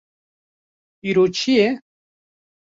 [1.09, 1.67] Îro çi ye?